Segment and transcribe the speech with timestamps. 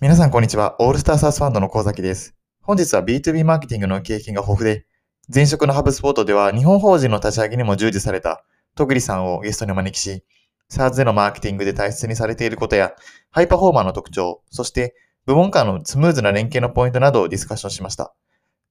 [0.00, 0.74] 皆さん、こんにちは。
[0.80, 2.34] オールスターサースファンドの神崎です。
[2.62, 4.86] 本日は B2B マーケティングの経験が豊富で、
[5.32, 8.44] 前職のハブスポートでは日本法人の立ち上げにも従事された
[8.74, 10.24] 戸栗さんをゲストにお招きし、
[10.68, 12.92] SARS でのマーケティングで大切にされていることや、
[13.30, 18.12] ハイパフォーマーの特徴、そして部門間のスムーズな連携のポイントなどをディスカッションしました。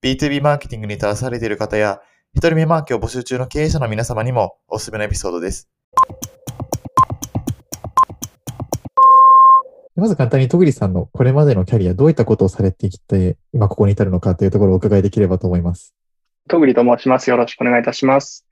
[0.03, 2.01] B2B マーケティングに携わされている方や、
[2.33, 5.69] 一人目マーケを募集中の経営者の皆様にもおすすめのエピソードです。
[9.95, 15.93] まず簡単に戸栗さんのこれまでのキャリア、どういったことをされてきて、今ここに至るのかというところをお伺いできればと思います。
[16.49, 17.29] 戸栗と申します。
[17.29, 18.45] よろしくお願いいたします。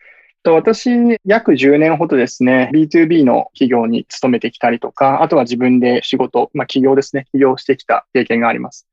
[0.44, 0.90] 私、
[1.26, 8.88] 約10年ほどですね、B2B の企業に勤めてきたりとか、あとは自分で仕事、まあ企業ですね、起業してきた経験があります。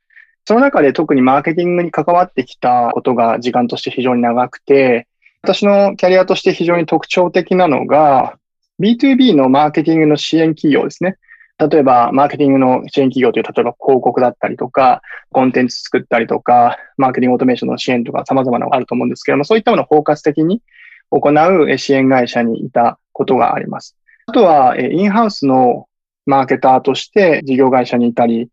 [0.47, 5.07] その中で特にマーケティングに関わってきたことが時間として非常に長くて、
[5.43, 8.39] 私のキャリアとして非常に特徴的なのが、
[8.81, 11.17] B2B のマーケティングの支援企業ですね。
[11.59, 20.63] 例えば、マーケティングの支援企業という、例えば広告だったりとか、コンテンツ作ったりとか、マーケティングオートメーションの支援とか様々なのがあると思うんですけども、そういったものを包括的に
[21.11, 23.97] 行う支援会社にいたことがあります。
[24.27, 25.87] あとは、インハウスの
[26.27, 28.49] マーケターとして事業会社にいたり、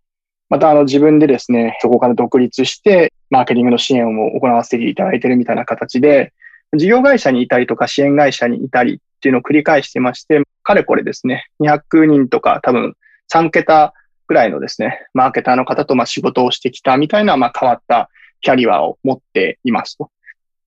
[0.50, 6.34] またあの自分でですね、そこから独立してマーケティングの支援を行わせていただいているみたいな形で、
[6.75, 12.94] 事業会社にいたりとか支援会社にいたりっていうのを繰り返してまして、かれこれですね、200人とか多分
[13.34, 13.95] 3桁
[14.28, 20.12] ぐらいのですね、マーケターの方とま仕事をしてきたみたいなまあ変わったキャリアを持っていますと。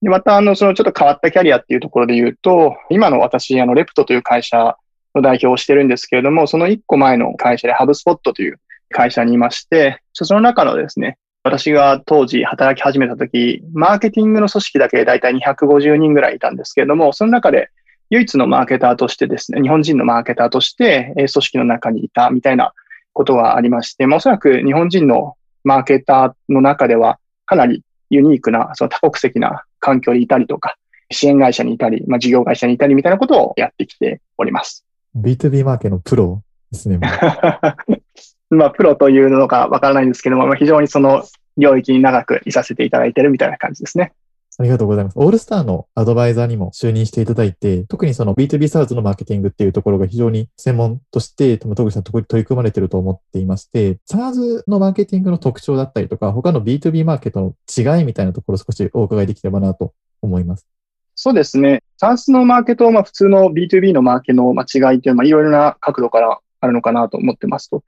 [0.01, 4.75] で、またあの、そのちょっと変わったキャリアっていうところで言うと、今の私、あの、レプトという会社
[5.15, 17.69] の代表をしてるんですけれども、その1個前の会社でハブスポットという会社にいまして、その中のですね、私が当時働き始めた時、マーケティングの組織だけでだいたい250人ぐらいいたんですけれども、その中で
[18.09, 22.73] 唯一のマーケターとしてですね、日本人のマーケターとして組織の中にいたみたいな
[23.13, 30.75] ことがありまして、まあ、おそらく日本人のマーケターの中ではかなりユニークな、その多国籍な環境にいたりとか、
[31.11, 34.85] 支援会社にいたり、まあ、事業会社にいたりみたいなことをやってきております。
[35.15, 36.41] B2B マーケのプロ
[36.71, 36.99] ですね。
[38.49, 41.23] まあ、プロというのかわからないんですけども、まあ、非常にその
[41.57, 44.13] 領域に長くいさせていただいているみたいな感じですね。
[44.59, 45.17] ありがとうございます。
[45.17, 60.67] オールスターのアドバイザーにも就任していただいて、特にその B2B サーズのマーケティングっていうところが非常に専門として、多分戸口さん取り組まれてると思っていまして、SARS のマーケティングの特徴だったりとか、他の B2B マーケットの違いみたいなところを少しお伺いできればなと思います。
[61.15, 61.81] そうですね。
[62.01, 67.81] SARS のマーケと、まあ、普通の B2B のマーケの違いっていうのは、いろいろな角度からあるのかなと思ってますと。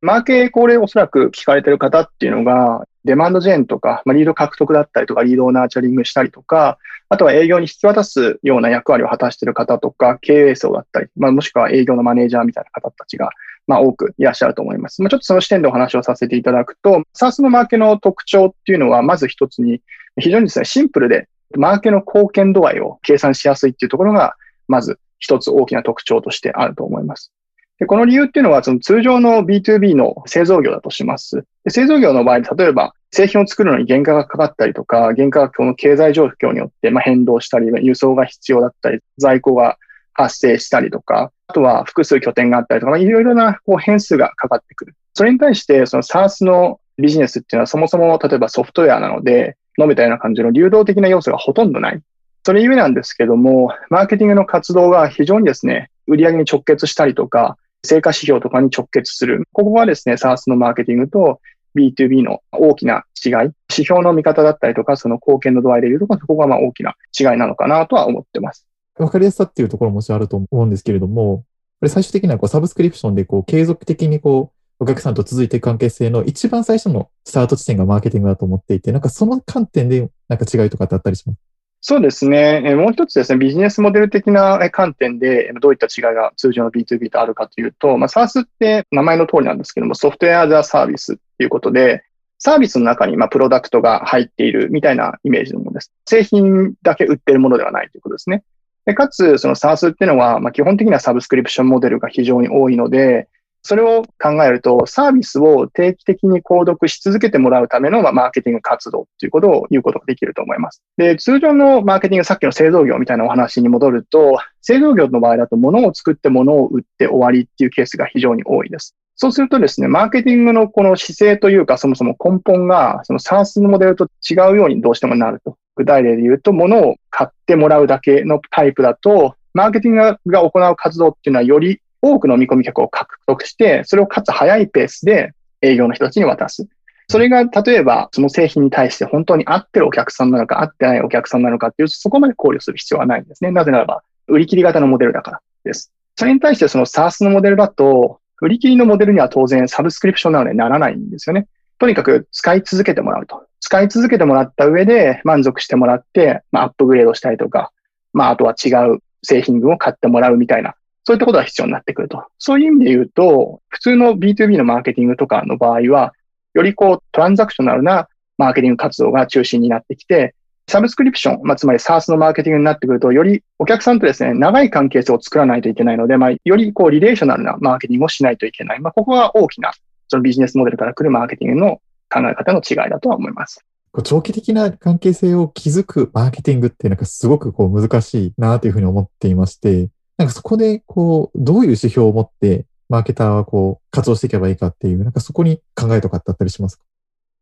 [0.00, 6.78] マーケー、これおそらく聞かれてる方っていうのが、デマンドジェーンとか、まあ、リード獲得だったりとか、リードをナーチャリングしたりとか、
[7.08, 13.30] あとは営業に引き渡すような役割を果たしている方とか、経営層だったり、まあ、もしくは営業のマネージャーみたいな方たちが、
[13.66, 15.02] まあ、多くいらっしゃると思います。
[15.02, 19.82] まあ、ちょっとその視点でお話をさせていただくと、SARS のマーケの特徴っていうのは、まず一つに、
[20.18, 24.36] 非常にですね、シンプルで、マーケの貢献度合いを計算しやすいっていうところが、
[24.68, 27.32] まず一つ大きな特徴としてあると思います。
[27.80, 31.44] でこの理由っていうのは、その通常の B2B の製造業だとします。
[31.68, 39.76] 製造業の場合、例えば製品を作るのに原価がかかったりとか、原価がこの経済状況によってまあ変動したり、輸送が必要だったり、在庫が
[40.12, 44.94] 発生したりとか、あとは複数拠点があったりとか、いろいろなこう変数がかかってくる。
[45.14, 52.00] それに対して、その SARS のビジネスっていうのはそもそも例えばソフトウェアなので、述べたような感じの流動的な要素がほとんどない。
[52.44, 59.48] それゆえなんですけども、マーケティングの活動が非常にですね、売り上げに直結したりとか、成果指標とかに直結する。
[59.52, 61.40] ここがですね、SARS のマーケティングと
[61.74, 63.32] B2B の大きな違い。
[63.32, 68.66] 指標の見方だったりとか、その貢献の度合いでいうと、そこがまあ大きな違いなのかなとは思ってます。
[68.98, 71.44] わかりやすさっていうところももちろんあると思うんですけれども、
[71.78, 81.38] これ最終的にはこうサブスクリプションでこう継続的にこうお客さんと続いていく関係性の一番最初のスタート地点がマーケティングだと思っていて、なんかその観点でなんか違いとかってあったりします？
[81.82, 82.74] そうですね。
[82.74, 92.04] もう一つですね、ビジネスモデル的な観点でどういった違いが通常の B2B とあるかというと、まあ、SARS って名前の通りなんですけども、ソフトウェアザサービスっていうことで、
[92.38, 95.92] サービスの中にまあプロダクトが入っているみたいなイメージのものです。
[96.06, 98.42] 製品だけ売ってるものではないということですね。
[98.84, 103.28] でかつ、その SARS っていうのは、まあ、基本的にはサブスクリプションモデルが非常に多いので、
[103.62, 110.82] それを考えると、サービスを定期的に購読し続けてもらうための、まあ、マーケティング活動っていうことを言うことができると思います。
[110.96, 118.96] で、通常のマーケティング、さっきの製造業みたいなお話に戻ると、製造業の場合だと物を作って物を売って終わりっていうケースが非常に多いです。
[119.16, 125.56] そうするとですね、マーケティングのこの姿勢というか、そもそも根本が、その SARS のモデルと違うようにどうしてもなると。
[125.76, 135.32] 具体例で言うと、物を買ってもらうだけのタイプだと、マーケティングが行う活動っていうのはより多くの見込み客を獲得して、それをかつ早いペースで
[135.62, 136.66] 営業の人たちに渡す。
[137.08, 143.50] それが、例えば、その製品に対して本当に合ってるお客さんなのか、合ってないお客さんなのかっていう、そこまで考慮する必要はないんですね。
[143.50, 145.92] なぜならば、売り切り型のモデルだからです。
[146.16, 151.46] それに対してその SARS のモデルだと、売り切りのモデルには当然サブスクリプションなのでならないんですよね。
[151.78, 153.42] とにかく使い続けてもらうと。
[153.60, 157.72] 使い続けてもらった上で満足してもらって、まあ、アップグレードしたりとか、
[158.12, 160.74] まあ、あとは違う製品群を買ってもらうみたいな、
[161.10, 162.24] そういったことが必要になってくると。
[162.38, 166.12] そういう意味で言うと、普通の B2B のマーケティングとかの場合は、
[166.54, 168.08] よりこう、トランザクショナルな
[168.38, 170.36] マーケティング活動が中心になってきて、
[170.68, 178.80] サブスクリプション、まあ、つまり SARS のマーケティングになってくると、よりお客さんとですね、長い関係性を作らないといけないので、まあ、よりこう、リレーショナルなマーケティングをしないといけない。
[178.80, 179.72] まあ、ここが大きな、
[180.06, 183.64] そのビジネスモデルから来るマーケティングの考え方の違いだとは思います。
[184.04, 189.88] 長期的な関係性を築くマーケティングってなんかすごくこう難しいなというふうに思っていまして、
[190.20, 196.84] なんかそこでこう、どういう指標を持ってマーケターはこう活動していけばいいかっていう、なんかそこに考えとかってあったりしますか？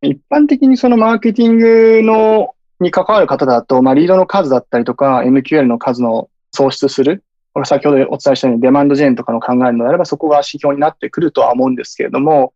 [0.02, 7.24] 一般的にそのマーケティングのに関わる方だと、まあ、リードの数だったりとか、MQL の数の創出する。
[7.52, 12.52] これ先ほどお伝えしたようにデマンドジェーンとかの考えるのであれば、そこが指標になってくるとは思うんですけれども、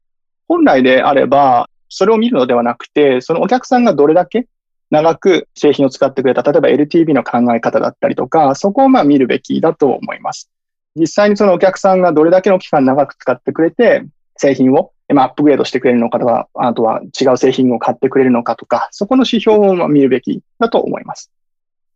[0.46, 4.46] 本来であれば、それを見るのではなくて、そのお客さんがどれだけ
[4.92, 10.50] 長く製品を使ってくれた、例えば LTV の考え方だったりとか、そこをまあ見るべきだと思います。
[10.94, 14.04] 実際にそのお客さんがどれだけの期間長く使ってくれて、
[14.36, 21.32] 製品をアップグレードしてくれるのかとか、あとは違う製品を買ってくれるのかとか、そこの指標を見るべきだと思います。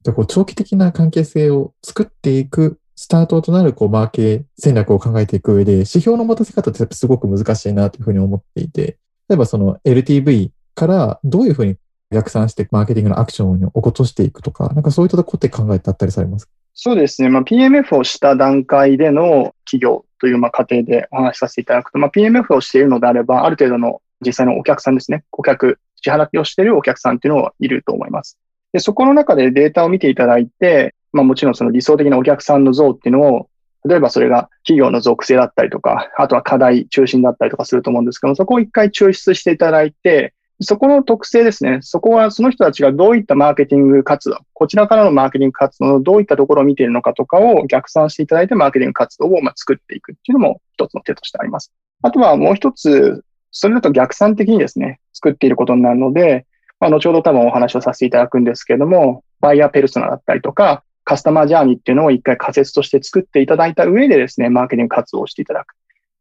[0.02, 8.96] じゃこう長期的な関係性を作っていくスタートとなるこうマーケ戦略を考えていく上で、指標の持たせ方ってすごく難しいなというふうに思っていて、
[9.28, 11.76] 例えばその LTV からどういうふうに
[12.12, 16.48] 逆算してマーケティングのアクションを起こしていくとか、なんかそういったこって考えてあったりされます？
[16.74, 17.28] そうですね。
[17.28, 25.24] まあ、PMF をした段階での企業というまあ過程でお話しさせていただくと、まあ、PMF をしているのであれば、ある程度の実際のお客さんですね。
[25.30, 28.38] 顧客、支払いをしているお客さんっていうのはいると思います。
[28.72, 33.48] で、そこの中でデータを見ていただいて、まあもちろんその理想的なお客さんの像っていうのを、
[33.88, 41.78] 例えばそれが企業の属性だったりとか、あとは課題中心だったりとかすると思うんですけども、そこを一回抽出していただいて、そこの特性ですね。
[41.82, 51.72] そこはその人たちがどういったマーケティング活動、こちらからのマーケティング活動のどういったところを見ているのかとかを逆算していただいてマーケティング活動をま作っていくっていうのも一つの手としてあります。
[52.02, 56.46] あとはもう一つ、それだと逆算的にですね、作っていることになるので、
[56.80, 65.74] まあ、後ほど多分お話をさせていただくんですけれども、バイヤーペルソナだったりとか、カスタマージャーニーっていうのを一回仮説として作っていただいた上でですね、マーケティング活動をしていただく。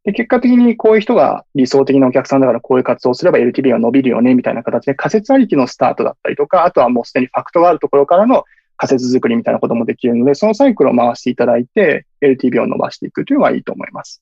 [0.05, 8.45] で、結果的にこういう人が理想的なお客さんだからこういう活動をすれば LTV が伸びるよね、みたいな形で仮説ありきのスタートだったりとか、あとはもうすでにファクトがあるところからの
[8.77, 14.21] 仮説作りみたいなこともできるので、そのサイクルを回していただいて、LTV を伸ばしていくというのはいいと思います。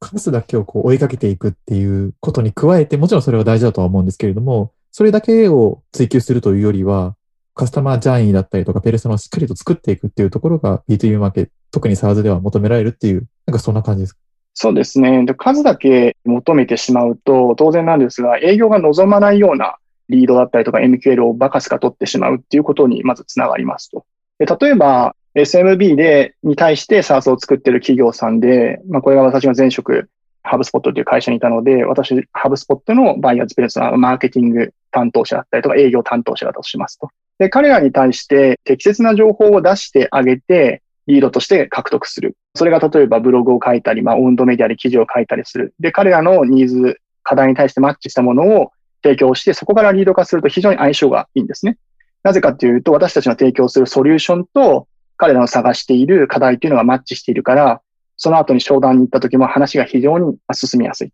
[0.00, 7.16] 数だけをこう追いかけていくっていうことに加えて、もちろんそれは大事だとは思うんですけれども、それだけを追求するというよりは、
[7.54, 14.18] カスタマージャーニーだったりとか、ペルソナをしっかりと作っていくっていうところが B2B マーケット、特に SARS では求められるっていう、なんかそんな感じですか？
[14.54, 15.24] そうですね。
[15.36, 19.76] 数だけ求めてしまうと、当然なんですが、営業が望まないような
[20.08, 24.04] リードだったりとか MQL をバカスカ取ってしまうっていうことにまずつながりますと。
[24.38, 30.10] で例えば、SMB で、に対して SARS を作ってる企業さんで、まあ、これが私が前職、
[30.42, 37.08] ハブスポットという会社にいたので、私、ハブスポットのバイヤーズペルソナ、マーケティング担当者だったりとか営業担当者だとしますと。
[37.38, 42.36] で、彼らに対して適切な情報を出してあげて、リードとして獲得する。
[42.54, 45.74] それが例えばブログを書いたり、まあ、オンドメディアで記事を書いたりする。
[45.80, 51.78] で、彼らのニーズ、課題に対してマッチしたものを提供して、そこからリード化すると非常に相性がいいんですね。
[52.22, 57.80] なぜかというと、私たちの提供するソリューションと彼らの探している課題というのがマッチしているから、
[58.16, 61.12] その後に商談に行った時も話が非常に進みやすい。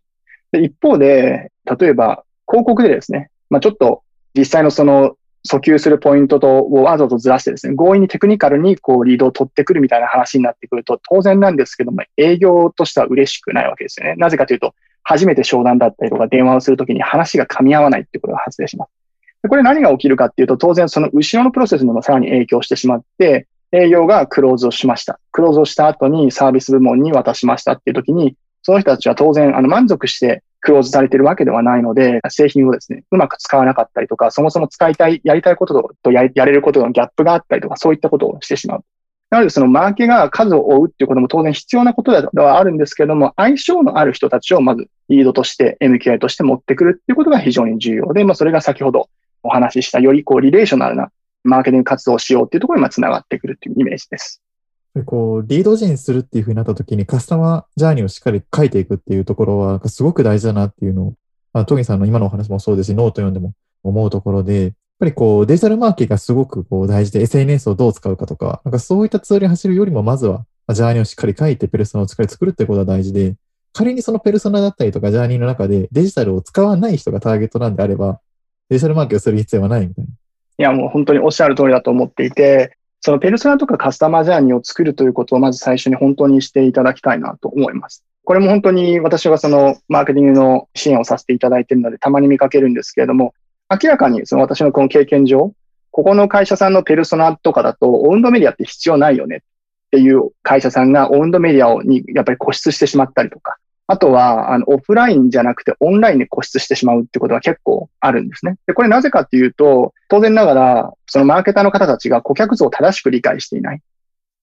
[0.51, 4.03] で一方で、例えば広告でですね、まあ、ちょっと
[4.35, 5.15] 実際のその
[5.47, 14.15] 訴求するポイントとをわざとずらしてですね、強引にテクニカルにこうリードを取ってくるみたいな話になってくると当然なんですけども、営業としては嬉しくないわけですよね。
[14.17, 18.91] なぜかというと、初めて商談だったりとか電話をするときに話が噛み合わないってことが発生します。
[19.47, 25.19] これ何が起きるかっていうと、当然その後ろのプロセスにもさらに影響してしまって、営業がクローズをしました。
[25.31, 38.83] クローズをした後にサービス部門に渡しましたっていうときに、その人たちは当然あの満足してクローズされているわけではないので、製品をですね、うまく使わなかったりとか、そもそも使いたい、やりたいこととやれることのギャップがあったりとか、そういったことをしてしまう。
[39.29, 49.07] なので、そのマーケが数を追うっていうことも当然必要なことではあるんですけども、相性のある人たちをまずリードとして MQL として持ってくるっていうことが非常に重要で、まあ、それが先ほど
[49.43, 51.11] お話ししたよりこう relational な
[51.43, 54.41] マーケティング活動をしようっていうところにつながってくるっていうイメージです。
[55.05, 61.13] こう、 lead gen するっていうふうになった時にカスタマージャーニーをしっかり書いていくっていうところは、すごく大事だなっていうのを
[61.53, 63.53] まあ、戸栗さんの今のお話もそうですし、ノート読んでも
[63.83, 73.35] 思うところで、やっぱりこうデジタルマーケがすごくこう大事で SNS をどう使うかとか、なんかそういったツールに走るよりもまずはジャーニーをしっかり書いてペルソナをしっかり作るってことが大事で、
[73.73, 78.19] 仮にそのペルソナだったりとかジャーニーの中でデジタルを使わない人がターゲットなんであれば、
[78.69, 80.11] デジタルマーケをする必要はないみたいな。
[80.11, 80.13] い
[80.61, 88.03] や、もう本当におっしゃる通りだと思っていて、そのペルソナとかカスタマージャーニーを作るということをまず最初に本当にしていただきたいなと思います。
[88.25, 93.33] これも本当に私はそのマーケティングの支援をさせていただいているのでたまに見かけるんですけれども、
[93.69, 95.53] 明らかにその私のこの経験上、
[95.91, 99.39] ここの会社さんのペルソナとかだとオウンドメディアって必要ないよねっ
[99.91, 103.57] ていう会社さんがオウンドメディアにやっぱり固執してしまったりとか、
[103.91, 108.57] あとは、あの、オフラインじゃなくてオンラインで固執してしまうってことが結構あるんですね。
[108.67, 113.81] で、これなぜかっていうと、当然ながら、そのマーケターの方たちが顧客像を正しく理解していない。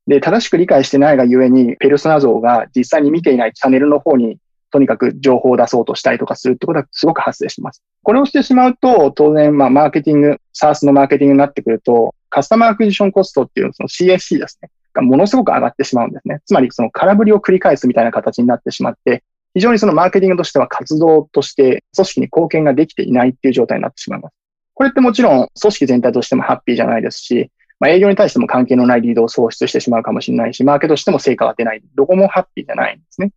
[0.09, 4.39] で、正しく理解してないがゆえに、ペルソナ像が実際に見ていないチャンネルの方に、
[4.73, 7.85] とにかく情報を出そうとしたりとかするってことはすごく発生してます。
[8.03, 14.71] これをしてしまうと、当然、まあ、マーケティング、サースのマーケティングになってくると、カスタマーアクジションコストっていうその CSC ですね。
[14.97, 16.41] がものすごく上がってしまうんですね。
[16.45, 19.23] つまり、その空振りを繰り返すみたいな形になってしまって、
[19.57, 24.35] 非常にそのマーケティングとしては活動として組織に貢献ができていないっていう状態になってしまいます。
[24.75, 31.83] これってもちろん組織全体としてもハッピーじゃないですし、まあ、営業に対しても関係のないリードを創出してしまうかもしれないし、マーケとしても成果が出ない。
[31.95, 33.33] どこもハッピーじゃないんですね。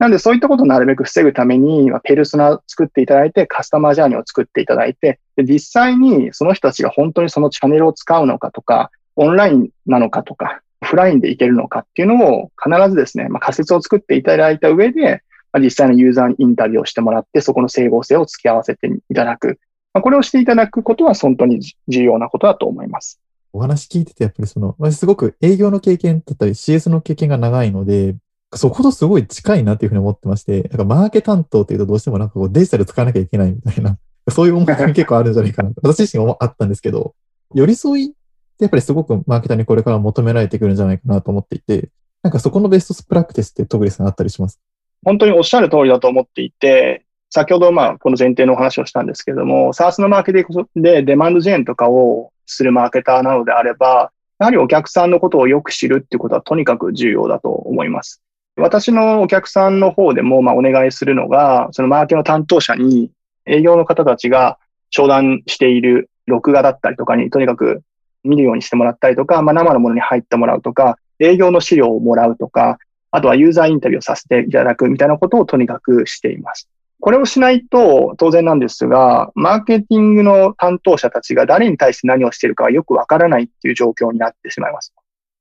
[0.00, 15.22] なんでそういったことをなるべく防ぐために、ペルソナを作っていただいて、カスタマージャーニーを作っていただいて、で実際にその人たちが本当にそのチャンネルを使うのかとか、オンラインなのかとか、オフラインでいけるのかっていうのを必ずですね、まあ、仮説を作っていただいた上で、
[15.52, 19.58] まあ実際のユーザーにインタビューをしてもらって、そこの整合性を付き合わせていただく。
[19.92, 23.20] まあ、これをしていただくことは本当に重要なことだと思います。
[23.52, 28.14] お話聞いてて、やっぱりその、私すごく営業の経験だったり CS の経験が長いので、
[28.54, 33.98] そことすごい近いなっていうふうに思ってまして、なんかマーケ担当っていうとどうしてもなんかこうデジタル使わなきゃいけないみたいな、
[34.30, 35.70] そういう思いが結構あるんじゃないかな。
[35.82, 37.14] 私自身もあったんですけど、
[37.54, 38.14] 寄り添いって
[38.60, 41.90] やっぱりすごくマーケターにこれから求められてくるんじゃないかなと思っていて、
[42.22, 44.60] なんかそこのベストスプラクティスってトグリさんあったりします？
[45.04, 58.22] 本当におっしゃる通りだと思っていて、先ほどまあこの前提のお話をしたんですけれども、SARS のマーケティングでデマンドジェーンとかをするマーケターなのであれば、やはりお客さんのことをよく知るっていうことはとにかく重要だと思います。
[58.56, 63.10] 私のお客さんの方でもまあお願いするのが、そのマーケの担当者に
[63.46, 64.58] 営業の方たちが
[64.90, 67.82] 商談している録画だったりとかにとにかく
[68.24, 72.78] 見るようにしてもらったりとか、まあ、生のものに入ってもらうとか、営業の資料をもらうとか、
[73.10, 76.68] あとはユーザーインタビューをさせていただくみたいなことをとにかくしています。
[77.00, 84.92] これをしないと当然なんですが、マーケティングの担当者たちが誰に対して何をしているかはよくわからないっていう状況になってしまいます。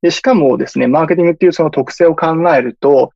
[0.01, 3.11] で、しかもですね、マーケティングっていうその特性を考えると、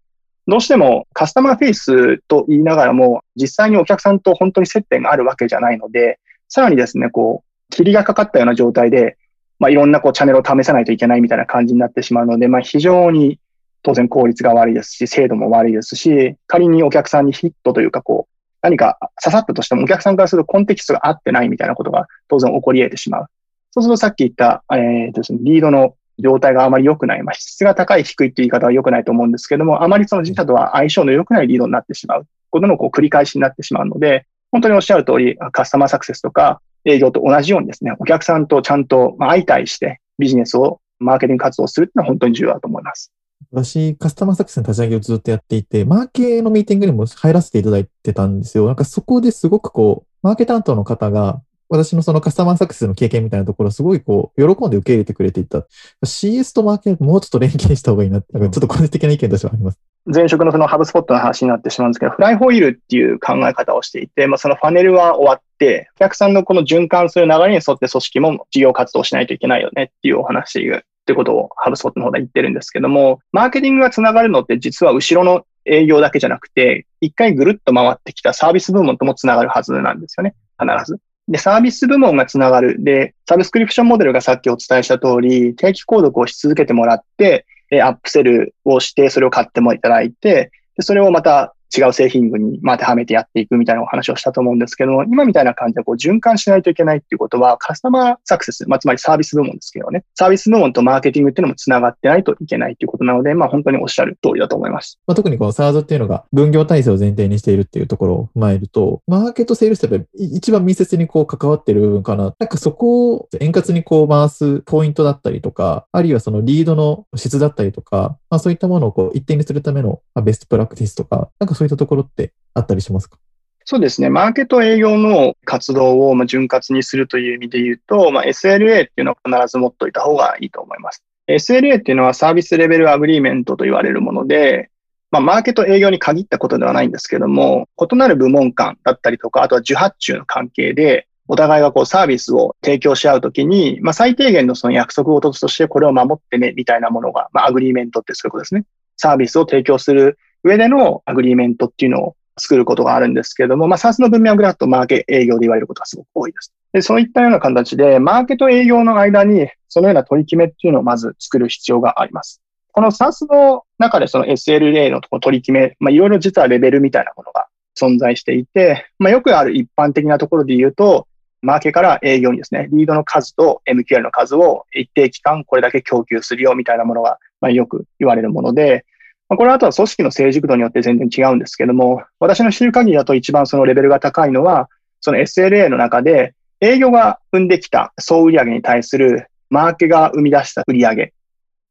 [0.46, 6.20] どうしてもカスタマーフェイスと言いながらも、実際にお客さんと本当に接点があるわけじゃないので、
[6.50, 9.18] さらにですね、こう、霧がかかったような状態で、
[9.60, 13.40] まあ、いろんなこうチャンネルを試さないといけないみたいな感じになってしまうので、まあ、非常に
[13.84, 23.26] 当然効率が悪いですし、精度も悪いですし、仮にお客さんにヒットというか、こう、何か刺さったとしてもお客さんからするとコンテキストが合ってないみたいなことが当然起こり得てしまう。
[23.72, 27.24] そうするとさっき言った、えーとですね、リードの状態があまり良くない。
[27.24, 43.12] まあ、質が高い、低いっていう言い方は良くないと思うんですけども、あまりその自社とは相性の良くないリードになってしまうことのこう繰り返しになってしまうので、本当におっしゃる通り、カスタマーサクセスとか営業と同じようにですね、お客さんとちゃんと相対してビジネスをマーケティング活動するっていうのは本当に重要だと思います。
[43.54, 48.66] 私、カスタマーサクセスの立ち上げをずっとやっていて、マーケのミーティングにも入らせていただいてたんですよ。
[48.66, 55.68] なんかそこですごくこう、マーケ担当の方が、私のそのカスタマーサクセスの経験みたいなところ、すごいこう、喜んで受け入れてくれていた。
[56.04, 59.80] CS とマーケもうちょっと連携した方がいいなって、なんかちょっと個人的な意見としてはあります。
[60.06, 80.34] 前職のそのハブスポットの話になってしまうんですけど、フライホイールっていう考え方をしていて、まあ、そのファネルは終わって、お客さんのこの循環する流れに沿って組織も事業活動しないといけないよねっていうお話ってことをハブスポットの方で言ってるんですけども、マーケティングがつながるのって実は後ろの営業だけじゃなくて、一回ぐるっと回ってきたサービス部門ともつながるはずなんですよね。
[80.60, 81.00] 必ず。
[81.28, 82.84] で、サービス部門がつながる。
[82.84, 105.00] で、サブスクリプションモデルがさっきお伝えした通り、定期購読をし続けてもらって、アップセルをして、それを買ってもいただいて、でそれをまた違う製品群に当てはめてやっていくみたいなお話をしたと思うんですけども、今みたいな感じでこう循環しないといけないっていうことは、カスタマーサクセス、まあ、つまりサービス部門ですけどね、サービス部門とマーケティングっていうのも繋がってないといけないっていうことなので、まあ本当におっしゃる通りだと思います。
[105.08, 112.34] まあ、特にこの SARS っていうのが分業体制を前提にしているっていうところを踏まえると、マーケットセールスって一番密接にこう関わってる部分かな。
[112.40, 123.18] なんかそこを円滑にこう回すポイントだったりとか、あるいはそのリードの質だったりとか、まあそういったものをこう一定にするためのベストプラクティスとか、なんかそうういったところってあったりしますか？
[123.66, 124.10] そうですね。
[124.10, 131.02] マーケと営業の活動を潤滑にするという意味で言うと、まあ、SLA っていうのは必ず持っておいた方がいいと思います。
[131.30, 134.70] SLA っていうのは service level agreement と言われるもので、
[135.12, 148.66] まあ、マーケと営業に限ったことではないんですけども、異なる部門間だったりとか、あとは受発注の関係で、お互いがこうサービスを提供し合うときに、まあ、最低限のその約束事としてこれを守ってね、みたいなものが、まあ、 agreement ってそういうことですね。
[148.98, 156.54] サービスを提供する上での agreement っていうのを作ることがあるんですけれども、まあ、 SaaS の文脈であとマーケ営業で言われることがすごく多いです。
[156.74, 162.42] で、そういったような形で、マーケと営業の間に、そのような取り決めっていうのをまず作る必要があります。
[162.72, 167.48] この SaaS の中でその SLA の取り決め、まあ、いろいろ実はレベルみたいなものが
[167.80, 171.08] 存在していて、まあ、よくある一般的なところで言うと、
[171.44, 178.86] マーケから営業にですね、リードの数と MQL の数を一定期間これだけ供給するよみたいなものが、まあ、よく言われるもので、
[179.30, 184.70] これはあとは組織の成熟度によって全然違うんですけども、私の知る限りだと一番そのレベルが高いのは、
[185.02, 191.14] その SLA の中で営業が生んできた総売上に対するマーケが生み出した売上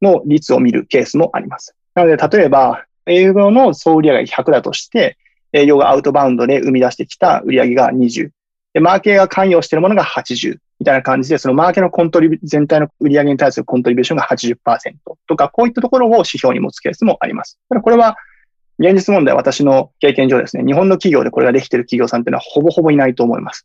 [0.02, 1.74] の率を見るケースもあります。
[1.94, 5.16] なので、例えば、営業の総売上が100だとして、
[5.52, 8.30] 営業がアウトバウンドで生み出してきた売上が20。
[8.74, 10.58] で、マーケが関与しているものが80。
[10.82, 14.94] みたいな感じで、そのマーケのコントリビ、全体の売り上げに対するコントリビューションが80%
[15.28, 17.60] とか、こういったところを指標に持つケースもあります。
[17.68, 18.16] ただこれは、
[18.80, 23.64] 現実問題、私の経験上ですね、日本の企業でこれができている企業さんっていうのはほぼほぼいないと思います。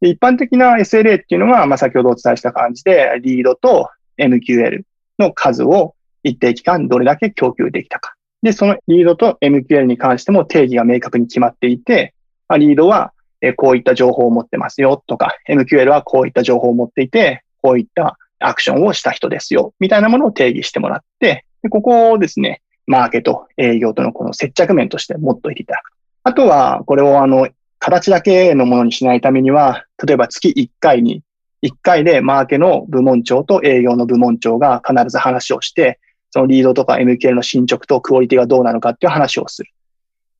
[0.00, 4.82] で一般的な SLA っていうのは、まあ、先ほどお伝えした感じで、リードと MQL
[5.18, 8.14] の数を一定期間どれだけ供給できたか。
[8.42, 12.14] で、そのリードと MQL に関しても定義が明確に決まっていて、
[12.48, 13.12] まあ、リードは
[13.56, 25.92] こういった情報を持ってますよとか、MQL はこういった情報を持っていて、こういったアクションをした人ですよ、みたいなものを定義してもらって、でここをですね、マーケと営業とのこの接着面として持っといていただく。
[26.24, 31.22] あとは、これをあの、形だけのものにしないためには、例えば月1回に、
[31.62, 35.98] 1回でマーケの部門長と営業の部門長が必ず話をして、
[36.30, 39.70] そのリードとか MQL の進捗とクオリティがどうなのかっていう話をする。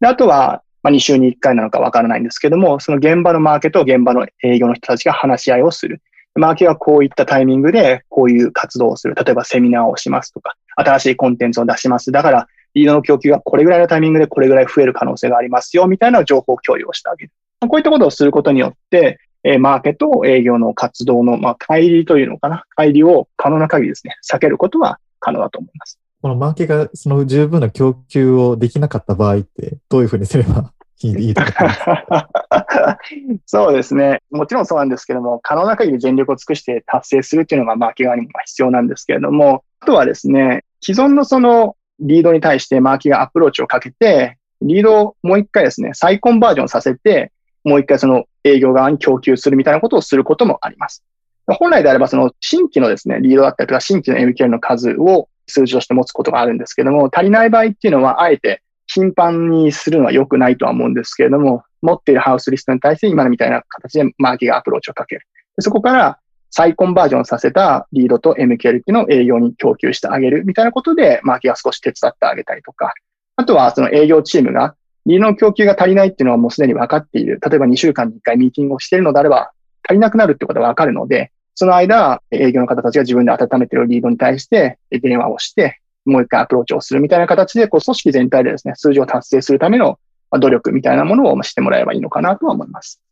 [0.01, 6.03] であとは、まあ、2週に1回なのかわからないんですけども、その現場のマーケと現場の営業の人たちが話し合いをする。
[6.35, 9.15] マーケはこういったタイミングでこういう活動をする。
[9.15, 12.13] 例えばセミナーをしますとか、新しいコンテンツを出します。
[12.13, 17.33] だから、リードの供給がこれぐらいのタイミングでこれぐらい増える可能性がありますよ、みたいな情報共有をしてあげる。
[17.61, 22.65] こういったことをすることによって、えマーケと営業の活動の、まあ、乖離というのかな？
[22.77, 25.99] 乖離を可能な限りですね、避けることは可能だと思います。
[26.23, 32.99] このマーケがその十分な供給をできなかった場合って、どういうふうにすれば いいとか？
[33.47, 34.21] そうですね。
[34.31, 47.33] もちろんそうなんですけども、可能な限り全力を尽くして達成するっていうのがマーケ側にも必要なんですけれども、あとはですね、既存のそのリードに対してマーケがアプローチをかけて、リードをもう一回ですね、再コンバージョンさせて、
[47.65, 51.03] もう一回その営業側に供給するみたいなことをすることもあります。
[51.47, 65.23] 本来であればその新規のですね、リードだったりとか新規の MQL の数を数字として持つことがあるんですけども、足りない場合っていうのは、あえて頻繁にするのは良くないとは思うんですけれども、持っているハウスリストに対して今のみたいな形でマーケがアプローチをかける。
[65.57, 66.19] でそこから
[66.51, 72.93] 再コンバージョンさせたリードと MQL っていうのを営業に供給してあげるみたいなことで、マーケが少し手伝ってあげたりとか、
[73.37, 74.75] あとはその営業チームが
[75.07, 77.41] リードの供給が足りないっていうのはもうすでに分かっている。
[77.41, 79.53] 例えば2週間に1回ミーティングをしているのであれば、
[79.89, 89.99] 足りなくなるってことが分かるので、その間、営業の方たちが自分で温めているリードに対して電話をして、もう一回アプローチをするみたいな形で、こう組織全体でですね、数字を達成するための
[90.33, 93.03] 努力みたいなものをしてもらえばいいのかなとは思います。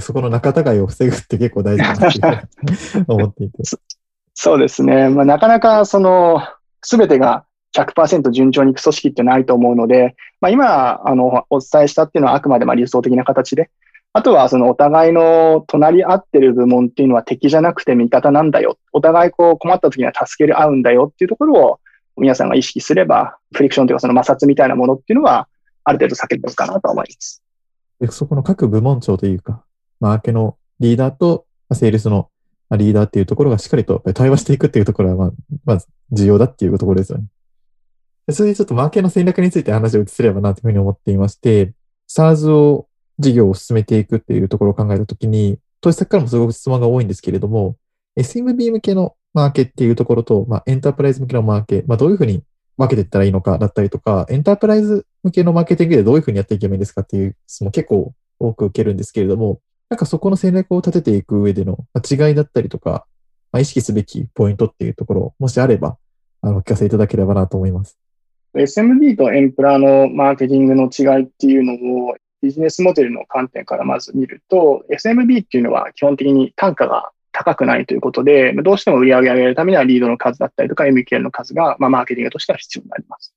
[0.00, 2.42] そこの仲違いを防ぐって結構大事だな
[3.04, 3.62] と 思っていて。
[4.34, 5.08] そうですね。
[5.08, 6.42] まあ、なかなかその、
[6.82, 7.44] すべてが
[7.76, 13.70] 100%順調にいく組織ってないと思うので、まあ、今、あの、お伝えしたっていうのはあくまでま理想的な形で、
[14.14, 18.78] あとはそのお互いの隣り合ってる部門っていうのは敵じゃなくて味方なんだよ。
[18.92, 21.80] お互いこう困った時には助ける合うんだよっていうところを
[22.18, 25.48] 皆さんが意識すれば、フリクションというかその摩擦みたいなものっていうのは、
[25.84, 27.42] ある程度避けるかなと思います。
[28.10, 29.64] そこの各部門長というか、
[29.98, 32.28] マーケのリーダーとセールスの
[32.76, 35.30] リーダーっていうところがしっかりと対話していくっていうところは、まあ、
[35.64, 37.24] まず重要だっていうところですよね。
[38.30, 41.72] それでちょっとマーケの戦略について話を移せればなというふうに思っていまして、
[42.08, 42.88] SARS を
[43.22, 47.76] 事業を進めていくっていうところを考えたときに、投資先からもすごく質問が多いんですけれども、
[48.18, 52.42] SMB 向けのマーケっていうところと、まあ、エンタープライズ向けのマーケ、まあ、どういうふうに
[52.76, 61.78] 分けていったらいいのかだったりとか、エンタープライズ向けのマーケティングでどういうふうにやっていけばいいんですかっていう質問結構多く受けるんですけれども、なんかそこの戦略を立てていく上での
[62.10, 63.06] 違いだったりとか、
[63.52, 65.98] まあ、意識すべきポイントっていうところ、もしあれば、
[66.40, 67.98] あの、お聞かせいただければなと思います。
[68.54, 83.34] SMB とエンプラのマーケティングの違いっていうのをビジネスモデルの観点からまず見ると、SMB っていうのは基本的に単価が高くないということで、どうしても売り上げ上げるためにはリードの数だったりとか MQL の数が、まあ、マーケティングとしては必要になります。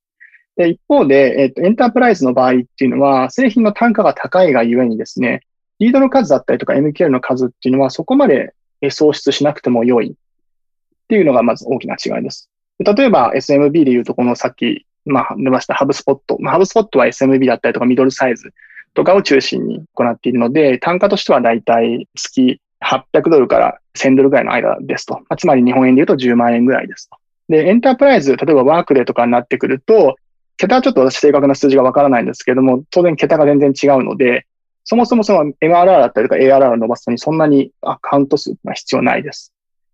[0.57, 5.41] で、一方で、えっ、と、エンタープライズの場合っていうのは、製品の単価が高いがゆえにですね、
[5.79, 8.53] リードの数だったりとか MQL の数っていうのはそこまで
[8.89, 12.49] 創出しなくても良いっていうのがまず大きな違いです。
[12.79, 16.37] 例えば SMB で言うと、このさっき、まあ、出ましたハブスポット。
[16.39, 18.53] まあ、ハブスポットは SMB だったりとかミドルサイズ
[18.95, 25.21] とかを中心に行っているので、単価としてはだいたい月800ドルから1000ドルぐらいの間ですと。
[25.29, 27.17] ま、つまり日本円で言うと10万円ぐらいですと。
[27.49, 30.15] で、エンタープライズ、例えばワークデーとかになってくると、
[30.57, 34.47] 桁はちょっと私正確な数字がわからないんですけども、当然桁が全然違うので、
[34.85, 39.51] そもそもその MRR だったりとか ARR を伸ばすのにそんなにアカウント数が必要ないです。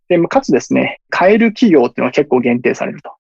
[0.10, 3.12] で、かつですね、買える企業っていうのは結構限定されると。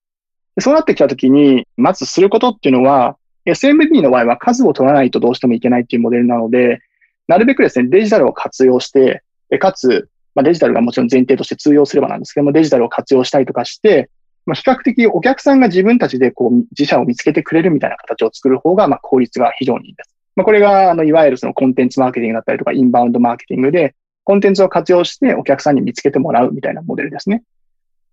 [0.60, 6.82] そうなってきたときに、まずすることっていうのは、SMB の場合は数を取らないとどうしてもいけないっていうモデルなので、
[7.28, 9.24] なるべくですね、デジタルを活用して、
[9.60, 14.10] かつ、まあ、デジタルがもちろん前提として通用すればなんですけども、デジタルを活用したりとかして、
[14.46, 20.16] まあ、比較的お客さんが自分たちでこう自社を見つけてくれるみたいな形を作る方が、まあ、効率が非常にいいです。
[20.36, 27.44] まあ、これが、あの、いわゆるそのコンテンツマーケティングだったりとか、インバウンドマーケティングで、コンテンツを活用してお客さんに見つけてもらうみたいなモデルですね。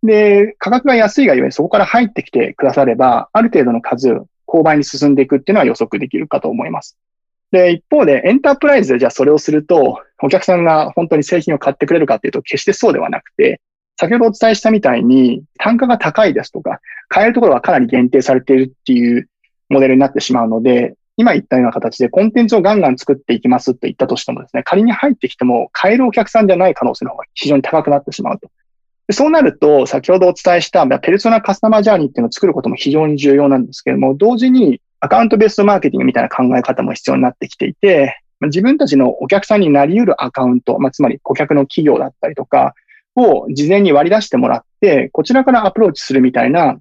[0.02, 6.96] で、価格が安いがゆえにそこから入ってきてくだされば、ある程度の数、購買に進んでいくっていうのは予測できるかと思います。
[7.52, 13.60] で、一方でエンタープライズでじゃあそれをすると、お客さんが本当に製品を買ってくれるかっていうと、決してそうではなくて、
[14.00, 19.28] 先ほどお伝えしたみたいに、単価が高いですとか、買えるところはかなり限定されているっていう
[19.68, 28.48] モデルになってしまうので、今言ったような形でコンテンツをガンガン作っていきますって言ったとしてもですね、仮に入ってきても買えるお客さんじゃない可能性の方が非常に高くなってしまうと。
[29.10, 42.74] そうなると、先ほどお伝えしたペルソナカスタマージャーニーっていうのを作ることも非常に重要なんですけれども、同時にアカウントベーストマーケティングみたいな考え方も必要になってきていて、自分たちのお客さんになり得るアカウント、まあ、つまり顧客の企業だったりとか
[43.16, 46.78] を事前に割り出してもらって、こちらからアプローチするみたいな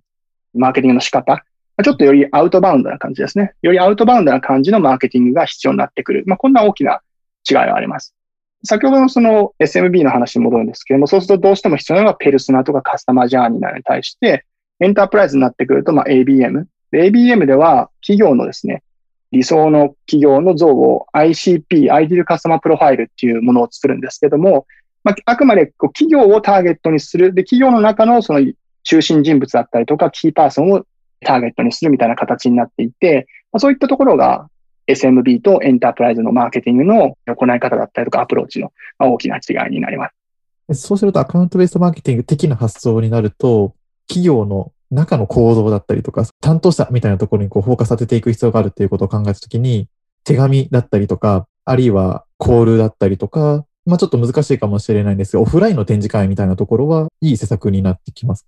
[0.53, 1.45] マーケティングの仕方、
[1.83, 3.53] ちょっとよりアウトバウンドな感じですね。
[3.61, 6.23] よりアウトバウンドな感じのマーケティングが必要になってくる。
[6.25, 7.01] まあ、こんな大きな
[7.49, 8.16] 違いはあります。
[8.63, 14.45] 先ほどのその SMB の話に戻るんですけども、そうするとどうしても必要なのがペルソナとかカスタマージャーニーなのに対して、
[14.79, 16.67] エンタープライズになってくると、まあ、ABM。
[16.93, 18.83] ABM では企業のですね、
[19.31, 24.65] 理想の企業の像を ICP、アイディルカスタマープロファイルっていうものを作るんですけども、
[25.03, 27.33] まあ、あくまでこう企業をターゲットにする。
[27.33, 28.41] で、企業の中のその
[28.83, 30.83] 中心人物だったりとか、キーパーソンを
[31.21, 34.47] ターゲットにするみたいな形になっていて、まあ、そういったところが
[34.87, 40.81] SMB とエンタープライズのマーケティングの行い方だったりとかアプローチの大きな違いになります。
[40.81, 43.73] そうするとアカウントベースマーケティング的な発想になると、
[44.07, 49.87] 企業の中の行動だったりとか、担当者みたいなところにこうフォーカスさせていく必要があるっていうことを考えたときに、
[50.23, 58.45] 手紙だったりとか、あるいはコールだったりとか、まあちょっと難しいかもしれないんですが、オフラインの展示会みたいなところはいい施策になってきます、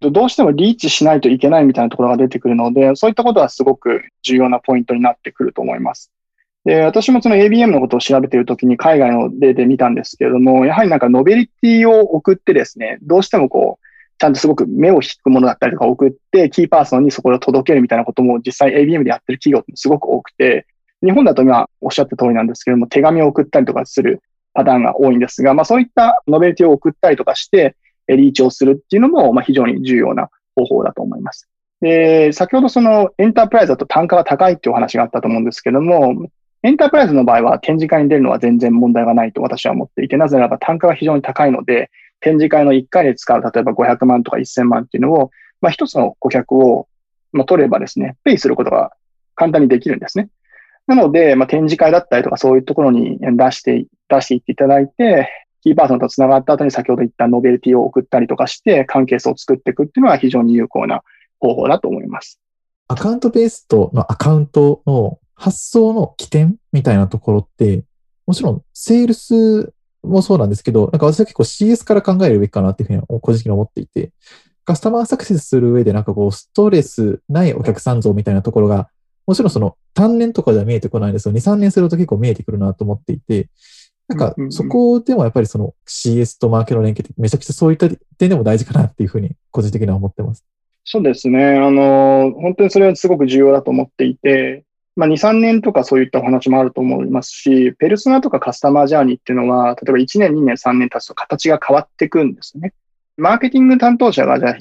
[0.00, 6.10] どうしてもリーチしないといけないみたいなところが出てくるので、そういったことはすごく重要なポイントになってくると思います。
[6.64, 13.86] で、私もその ABM のことを調べているときに海外の例で見たんですけれども、やはりなんかノベリティを送ってですね、どうしてもこう、
[14.18, 20.66] ちゃんとすごく目を引くものだったりとか送って、キーパーソンにそこを届けるみたいなことも実際 ABM でやってる企業ってすごく多くて、
[21.02, 24.20] 日本だと今おっしゃった通りなんですけれども、手紙を送ったりとかする
[24.52, 27.76] パターンが多いんですが、まあそういったノベリティを送ったりとかして、
[28.16, 31.48] リーチをするっていうのも、まあ非常に重要な方法だと思います。
[31.80, 36.14] で、先ほどそのエンタープライズだと単価が高いっていうお話があったと思うんですけども、
[36.62, 45.30] エンタープライズの場合は展示会に出るのは全然問題がないと私は思っていて、なぜならば単価が非常に高いので、展示会の1回で使う、例えば500万とか1000万っていうのを、
[45.62, 46.86] まあ一つの顧客を、
[47.32, 48.92] まあ、取ればですね、ペイすることが
[49.34, 50.28] 簡単にできるんですね。
[50.86, 55.30] なので、まあ、展示会だったりとかそういうところに出して、出していっていただいて、
[55.62, 61.02] キーパーソンと繋がった後に先ほど言ったノベルティを送ったりとかして、関係性を作っていくっていうのは非常に有効な
[61.38, 62.40] 方法だと思います。
[62.88, 67.84] アカウントベーストのアカウントの発想の起点みたいなところって、
[68.26, 74.12] もちろんセールスもそうなんですけど、なんか私は結構 CS から考えるべきかなっていうふうに個人的に思っていて、
[74.64, 78.88] カスタマーサクセスする上でなんかこうストレスないお客さん像みたいなところが、
[79.26, 81.34] もちろんその単年とかでは見えてこないんですよ。
[81.34, 83.48] 2、3年すると結構見えてくるなと思っていて、
[84.10, 90.44] なんか、そこでもやっぱりその CS とマーケの連携ってめちゃくちゃそういった点でも大事かなっていうふうに個人的には思ってます。
[90.84, 91.56] そうですね。
[91.58, 94.64] あの、本当にそれはすごく重要だと思っていて、
[94.96, 102.72] まあ、2、3年とかそういったお話もあると思いますし、ペルソナとかカスタマージャーニーっていうのは、例えば1年、2年、3年経つと形が変わっていくんですね。
[103.16, 104.58] マーケティング担当者がじゃあ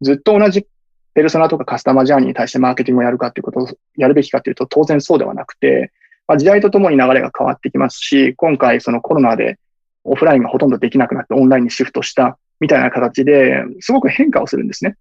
[0.00, 0.66] ずっと同じ
[1.14, 5.92] ペルソナとかカスタマージャーニーに対してマーケティングをやるかっていうことをやるべきかっていうと当然そうではなくて、
[6.30, 9.58] まあ、時代とともに流れが変わってきますし、今回そのコロナで
[10.04, 14.94] オフラインがほとんどできなくなってオンラインにシフトしたみたいな形ですごく変化をするんですね。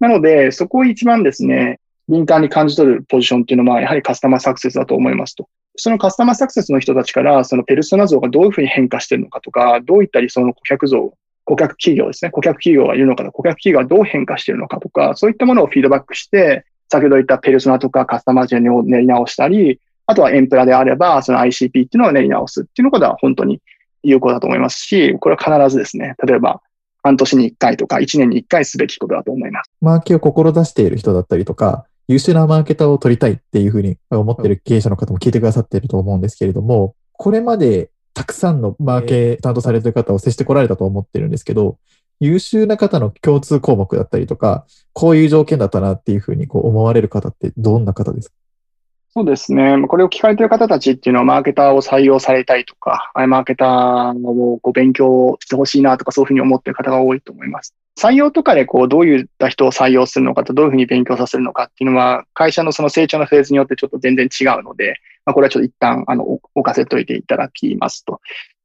[0.00, 5.48] なので、そこを一番ですね、敏感に感じ取るポジションっていうのは、やはりカスタマーサクセスだと思いますと。
[5.76, 23.60] そのカスタマーサクセスの人たちから、そのペルソナ像がどういうふうに変化してるのかとか、どういったりその顧客像、顧客企業ですね、顧客企業がいるのかと、顧客企業がどう変化してるのかとか、そういったものをフィードバックして、先ほど言ったペルソナとかカスタマージェネを練り直したり、あとはエンプラであれば、その ICP っていうのを練り直すっていうのことは本当に
[24.02, 26.60] 有効だと思いますし、これは必ずですね、例えば
[27.02, 29.70] 半年に1回とか1年に1回すべきことだと思います。
[29.80, 41.78] マーケを志している人だったりとか、優秀なマーケターを取りたいっていうふうに思っている経営者の方も聞いてくださっていると思うんですけれども、これまでたくさんのマーケ担当されている方を接してこられたと思ってるんですけど、
[42.20, 48.34] 優秀な方の共通項目だったりとか、こういう条件だったなっていうふうにこう思われる方ってどんな方ですか？
[49.16, 49.76] そうですね。
[49.86, 57.76] これを聞かれている方たちっていうのは、マーケターを採用されたいとか、マーケターをこう勉強してほしいなとか、そういうふうに思っている方が多いと思います。
[57.96, 68.20] 採用とかでこう、どういった人を採用するのかと、どういうふうに勉強させるのかっていうのは、会社のその成長のフェーズによってちょっと全然違うので、まあ、これはちょっと一旦、あの、置かせておいていただきますと。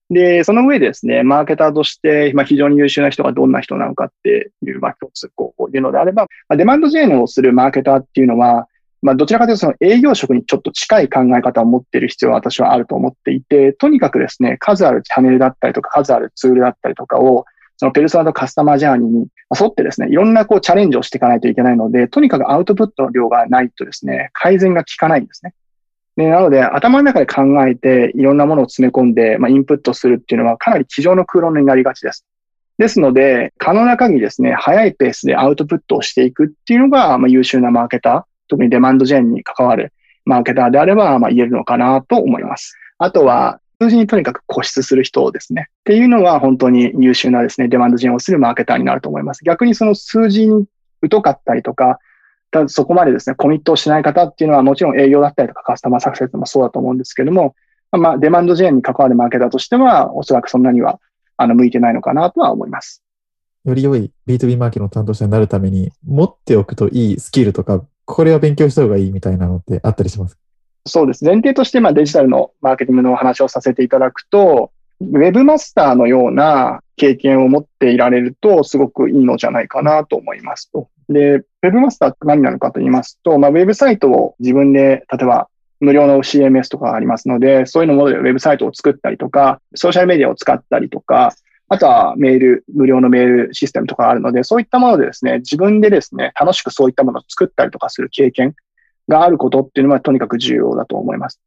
[0.10, 8.68] で、その上でですね、マーケターとして、まあ、非常に優秀な人がどんな人なのかっていう、まあ、共通項を言うのであれば、まあ、デマンドジェーンをするマーケターっていうのは、
[9.02, 17.46] まあ、どちらかというとその営業職にちょっと近い考え方を持っている必要は私はあると思っていて、とにかくですね、数あるチャンネルだったりとか、数あるツールだったりとかを、
[17.78, 25.54] そのペルソナとカスタマージャーニーに沿ってですね、いろんなこうチャレンジをしていかないといけないので、とにかくアウトプットの量がないとですね、改善が効かないんですね。
[26.18, 32.26] でなので、頭の中で考えていろんなものを詰め込んで、まあ、インプットするっていうのはかなり机上の空論になりがちです。
[32.78, 39.94] ですので、可能な限りですね、早いペースでアウトプットをしていくっていうのが、まあ、優秀なマーケター特にデマンドジェーンに関わる
[40.26, 42.76] マーケターであれば、まあ、言えるのかなと思います。
[42.98, 45.68] あとは、数字にとにかく固執する人ですね。
[45.70, 49.46] っていうのは本当に優秀なですね、デマンドジェーンをするマーケターになると思います。
[49.46, 50.66] 逆にその数字に
[51.10, 51.98] 疎かったりとか、
[52.52, 57.56] ただそこまでですね、コミットをしない方っていうのはもちろん営業だったりとかカスタマーサクセスもそうだと思うんですけども、
[57.92, 61.00] まあ、デマンドジェーンに関わるマーケターとしては、おそらくそんなには、
[61.38, 63.04] あの、向いてないのかなとは思います。
[63.66, 70.38] より良い B2B マーケの担当者になるために、持っておくといいスキルとかこれは勉強した方がいいみたいなのってあったりします？
[70.88, 71.24] そうです。
[71.24, 80.90] 前提として、まあ、デジタルのマーケティングのお話をさせていただくと、ウェブマスターのような経験を持っていられると、すごくいいのじゃないかなと思いますと。
[81.08, 85.48] で、ウェブマスターって何なのかと言いますと、まあ、ウェブサイトを自分で、例えば
[85.80, 91.34] 無料の CMS とかありますので、そういうのもでウェブサイトを作ったりとか、ソーシャルメディアを使ったりとか、
[91.70, 98.56] あとはメール、無料のメールシステムとかあるので、そういったものでですね、自分でですね、楽しくそういったものを作ったりとかする経験
[99.08, 101.40] があることっていうのはとにかく重要だと思います。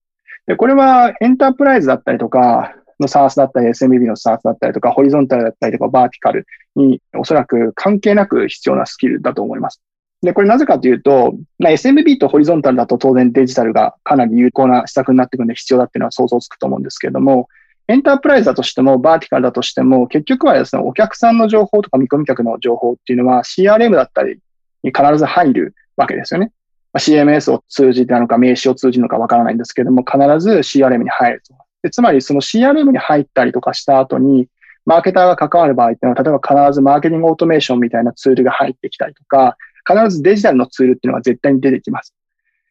[0.46, 9.82] で、これはエンタープライズだったりとか、の SARS だったり、SMB の SARS だったりとか、ホリゾンタルだったりとか、バーティカルにおそらく関係なく必要なスキルだと思います。
[10.22, 17.48] で、これなぜかというと、まあ、SMB とホリゾンタルだと当然デジタルがかなり有効な施策になってくるんで必要だっていうのは想像つくと思うんですけれども、
[17.88, 24.38] エンタープライズだとしても、バーティカルだとしても、結局はですね、お客さんの情報とか見込み客の情報っていうのは CRM だったり
[24.82, 26.52] に必ず入るわけですよね。
[26.98, 31.54] CMS を通じてなのか、名刺を通じるのかわからないんですけども、必ず CRM に入ると。
[31.82, 34.48] でつまり、その CRM に入ったりとかした後に、
[34.84, 42.14] マーケターが関わる場合っていうのは、例えば必ずマーケティングオートメーションみたいなツールが入ってきたりとか、必ずデジタルのツールっていうのが絶対に出てきます。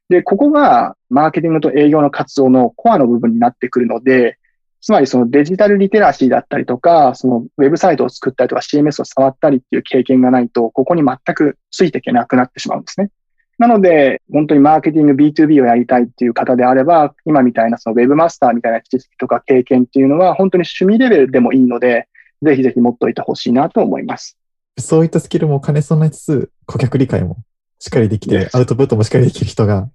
[0.09, 4.37] で、ここがマーケティングと営業の活動のコアの部分になってくるので、
[4.81, 13.11] つまりそのデジタルリテラシーだったりとか、そのウェブサイトを作ったりとか CMS を触ったりっていう経験がないと、ここに全くついていけなくなってしまうんですね。
[13.59, 22.07] なので、本当にマーケティング B2B をやりたいっていう方であれば、今みたいなそのウェブマスターみたいな知識とか経験っていうのは、本当に趣味レベルでもいいので、
[22.41, 24.35] ぜひぜひ持っておいてほしいなと思います。
[24.79, 27.37] そういったスキルも兼ね備えつつ、顧客理解も
[27.77, 29.91] しっかりできて、アウトプットもしっかりできる人が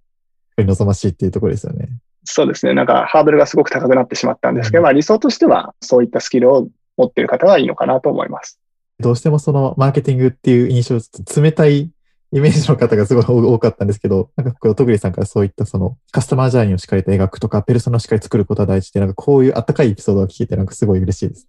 [0.59, 1.89] 望ましいっていうところですよね。
[2.27, 2.75] そうですね。
[2.75, 8.61] なんかハードルがすごく高くなってしまったんですけど、うん、まあ理想としてはそういったスキルを持っている方がいいのかなと思います。
[8.99, 11.91] どうしてもそのマーケティングっていう印象、冷たい
[12.33, 21.47] イメージの方がすごい多かったんですけど、なんかこう、徳利さんからそういったそのカスタマージャーニーをしっかりと描くとか、ペルソナをしっかり作ることが大事で、なんかこういうあったかいエピソードを聞いて、なんかすごい嬉しいです。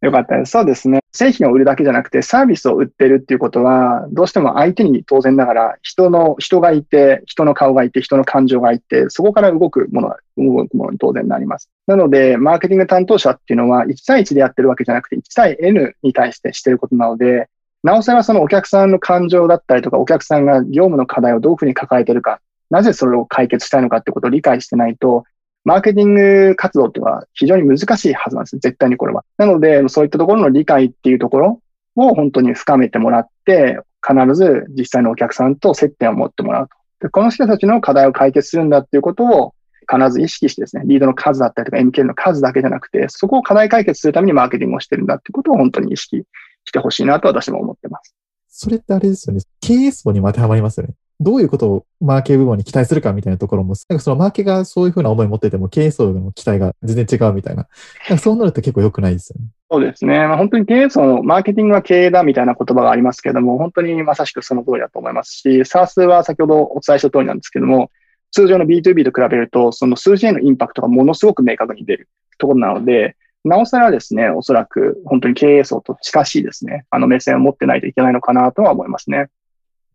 [0.00, 0.52] よかったです。
[0.52, 1.00] そうですね。
[1.12, 11.68] 製品を売るだけじゃなくて、サービスを売ってるっていうことは、どうしても相手に当然ながら、人の、人がいて、人の顔がいて、人の感情がいて、そこから動くもの、動くものに当然なります。
[11.88, 17.48] なので、マーケティング担当者っていうのは、1対1でやってるわけじゃなくて、1対 N に対してしてることなので、
[17.82, 25.24] なおさらそのお客さんの感情だったりとか、お客さんが業務の課題をどういうふうに抱えてるか、なぜそれを解決したいのかってことを理解してないと、
[25.68, 28.58] マーケティング活動っていうのは非常に難しいはずなんです。
[28.58, 29.22] 絶対にこれは。
[29.36, 31.60] なので、そういったところの理解っていうところ
[31.94, 36.76] を本当に深めてもらって、必ず実際のお客さんと接点を持ってもらうと。
[37.00, 39.54] でこの人たちの課題を解決するんだっていうことを
[39.86, 46.22] 必ず意識してですね、リードの数だったりとか MK の数だけじゃなくて、そこを課題解決するためにマーケティングをしてるんだっていうことを本当に意識
[46.64, 48.14] してほしいなと私も思ってます。
[48.48, 49.42] それってあれですよね。
[49.60, 50.94] 経営層にも当てはまりますよね。
[51.20, 57.66] どういうことをマーケ部門に期待するかみたいなところも、なんかそのマーケがそういうふうな思いを持ってても、経営層の期待が全然違うみたいな。
[58.08, 59.48] なそうなると結構良くないですよね。
[59.70, 60.26] そうですね。
[60.26, 67.90] まあ、本当に経営層のマーケティングは経営だみたいな言葉がありますけれども、本当にまさしくその通りだと思いますし、SARS は先ほどお伝えした通りなんですけども、
[68.30, 79.28] 通常の B2B と比べると、その数字へのインパクトがものすごく明確に出るところなので、なおさらですね、おそらく本当に経営層と近しいですね、あの目線を持ってないといけないのかなとは思いますね。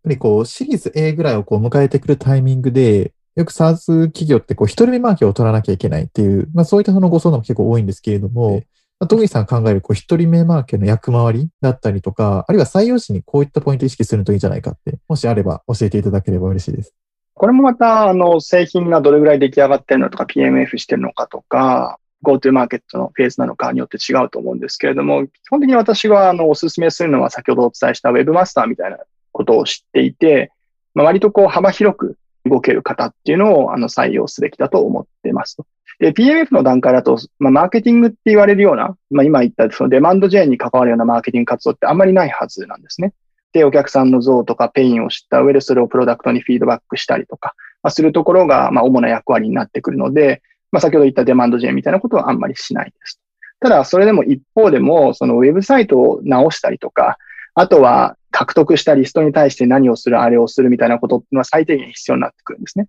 [0.03, 8.61] ぱりこう、シリーズ A ぐらいをこう迎えてくるタイミングで、よく SARS 企業ってこう、一人目マーケを取らなきゃいけないっていう、まあそういったそのご相談も結構多いんですけれども、
[8.99, 16.93] まあ、戸口さん考えるこう、一人目マーケの役回りだったりとか、あるいは採用時にこういったポイント意識するといいんじゃないかって、もしあれば教えていただければ嬉しいです。
[17.33, 28.97] これもまた、あの、製品がどれぐらい出来上がってるのとか、PMF してるのかとか、GoTo マーケットのフェーズなのかによって違うと思うんですけれども、基本的に私があのお勧めするのは先ほどお伝えした Webmaster みたいな
[29.33, 30.53] ことを知っていて、
[30.93, 35.65] まあ、割とこう幅広く動ける方っていうのをあの採用すべきだと思ってますと。
[35.99, 43.13] で、PMF の段階だと、まあ、マーケティングって言われるような、まあ、今言ったその demand gen に関わるようなマーケティング活動ってあんまりないはずなんですね。
[43.53, 50.41] で、お客さんの像とかペインを知った上でそれをプロダクトにフィードバックしたりとか、まあ、するところが、まあ、主な役割になってくるので、
[50.71, 53.21] まあ、先ほど言った demand gen みたいなことはあんまりしないです。
[53.59, 57.17] ただ、それでも一方でも、そのウェブサイトを直したりとか、
[57.55, 62.87] あとは獲得したリストに対して何をする、あれをするみたいなことっていうのは最低限必要になってくるんですね。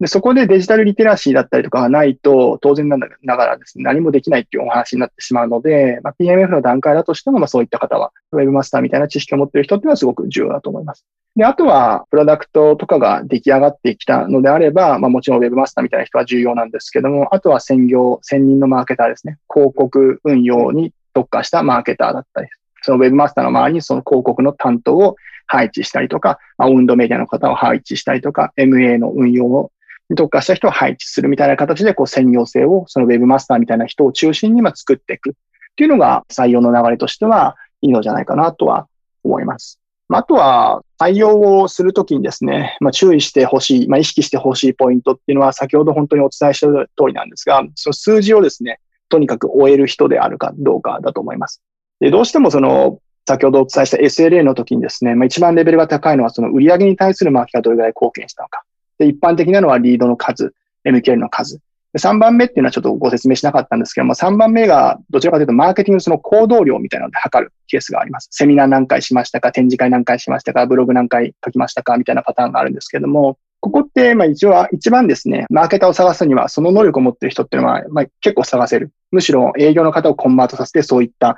[0.00, 11.06] で、そこでデジタルリテラシーだったりとかがないと、当然ながらですね、何もできないっていうお話になってしまうので、まあ、PMF の段階だとしても、まあそういった方は、ウェブマスターみたいな知識を持っている人っていうのはすごく重要だと思います。
[11.36, 19.38] で、あとは、プロダクトとかが出来上がってきたのであれば、まあもちろんウェブマスターみたいな人は重要なんですけども、あとは専業、専任のマーケターですね。
[19.52, 22.48] 広告運用に特化したマーケターだったり、
[22.84, 25.16] そのウェブマスターの周りにその広告の担当を
[25.46, 29.72] 配置したりとか、まあ、ウンドメディアの方を配置したりとか、MA の運用を
[30.14, 35.32] 特化した人を配置するみたいな形で、こう、専業性を、そのウェブマスターみたいな人を中心にま作っていくっ
[35.76, 38.86] ていうのが採用の流れとしてはいいのじゃないかなとは
[39.22, 39.80] 思います。
[40.10, 51.62] あとは、採用をするときにですね、まあ、注意してほしい、まあ、意識してほしいポイントっていうのは、先ほど本当にお伝えした通りなんですが、その数字をですね、とにかく終える人であるかどうかだと思います。
[52.04, 58.62] で、どうしてもその、先ほどお伝えした SLA の時にですね、まあ、一番レベルが高いのはその売上に対するマーケがどれぐらい貢献したのか。
[58.98, 60.52] で、一般的なのはリードの数、
[60.84, 61.60] MQL の数。
[61.96, 68.28] 3番目っていうのはちょっとご説明しなかったんですけども、3番目がどちらかというとマーケティングその行動量みたいなので測るケースがあります。
[68.32, 78.90] セミナー何回しましたか、展示会何回しましたか、ブログ何回書きましたか、みたいなパターンがあるんですけども、ここって、まあ一応は一番ですね、マーケターを探すには、その能力を持っている人っていうのは、まあ結構探せる。
[79.10, 81.36] むしろ営業の方をコンバートさせて、そういった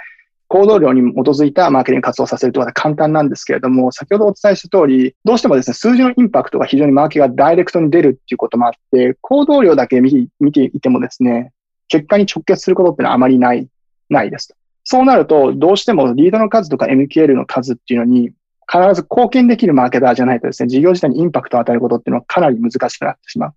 [0.48, 11.52] 行動量に基づいたマーケティング活動をさせるとは簡単なんですけれども、先ほどお伝えした通り、どうしてもですね、数字のインパクトが非常にマーケがダイレクトに出るっていうこともあって、行動量だけ見ていてもですね、
[11.88, 13.68] 結果に直結することってのはあまりない、
[14.08, 14.54] ないですと。
[14.84, 18.30] そうなると、どうしてもリードの数とか MQL の数っていうのに、
[18.70, 23.54] 必ず貢献できるマーケターじゃないとですね、事業自体にインパクトを与えることっていうのはかなり難しくなってしまう。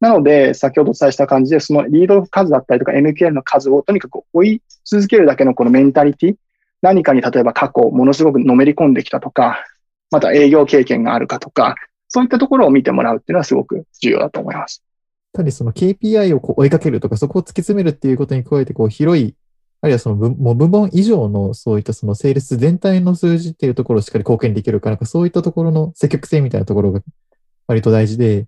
[0.00, 6.36] なので、先ほどお伝えした感じで、そのリード数だったりとか MQL の数をとにかく追い続けるだけのこのメンタリティ、
[6.82, 9.64] 何かに例えば過去ものすごくのめり込んできたとか、
[10.10, 11.74] また営業経験があるかとか、
[12.08, 14.82] そういったところを見てもらうっていうのはすごく重要だと思います。
[15.32, 19.34] ただその KPI をこう追いかけるとか、そこを突き詰めるっていうことに加えて、こう広い、
[19.80, 27.00] あるいはその部もう部門以上のそういったそのセールス全体の数字っていうところをしっかり貢献できるか、なんかそういったところの積極性みたいなところが
[27.66, 28.46] 割と大事で、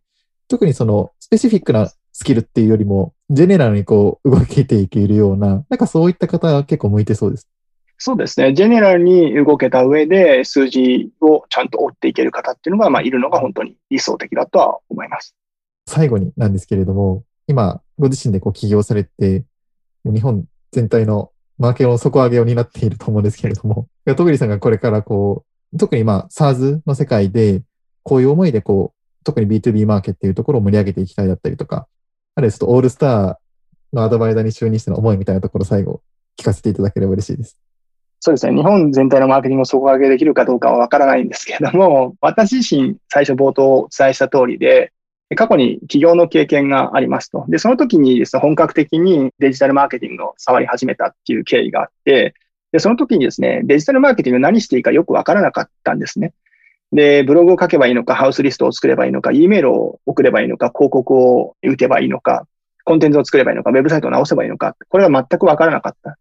[0.48, 7.48] 特にそのペシフィックなスキルっていうよりも、ジェネラルにこう動けていけるような、なんかそういった方は結構向いてそうです。
[7.98, 8.52] そうですね。
[8.52, 15.36] ジェネラルに動けた上で数字をちゃんと追っていける方っていうのが、まあ、いるのが本当に理想的だとは思います。
[15.86, 19.44] 最後になんですけれども、今、ご自身でこう起業されて、
[20.04, 27.62] 日本全体のマーケの底上げを担っていると思うんですけれども、戸栗さんがこれからこう、特にまあ SARS の世界で、
[28.02, 31.86] こういう思いでこう、特に B2B マーケっていうところを盛り上げていきたいだったりとか、
[32.34, 33.36] あるいはちょっとオールスター
[33.92, 36.02] のアドバイザーに就任しての思いみたいなところ最後
[36.38, 37.58] 聞かせていただければ嬉しいです。
[38.20, 38.54] そうですね。
[38.54, 44.92] 日本全体のマーケティングを底上げできるかどうかはわからないんですけれども、 私自身最初冒頭お伝えした通りで、
[45.36, 47.46] 過去に起業の経験がありますと。
[47.48, 52.34] で、その時にですね、本格的にデジタルマーケティングを触り始めたっていう経緯があって、
[52.72, 56.32] で、その時にですね、デジタルマーケティング何していいかよくわからなかったんですね。
[56.92, 62.46] で、ブログを書けばいいのか、ハウスリストを作ればいいのか、E メールを送ればいいのか、広告を打てばいいのか、
[62.84, 66.18] コンテンツを作ればいいのか、ウェブサイトを直せばいいのか、これは全くわからなかった。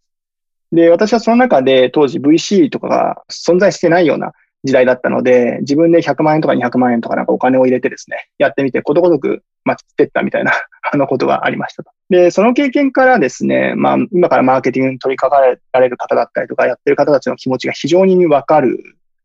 [0.71, 10.51] で、私はその中で当時 VC とかが存在してないような時代だったので、自分で100万円とか200万円とかなんかお金を入れてですね、やってみてことごとくまあ、ってったみたいな
[10.91, 11.83] あのことがありました。
[12.09, 18.79] で、その経験からですね、まあ、今からマーケティングに取り掛かられる方だったりとか、やってる方たちの気持ちが非常にわかる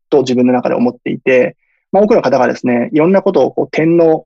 [0.09, 1.55] と自分の中で思っていて、
[1.91, 4.25] まあ、多くの方がですね、いろんなことをこう点の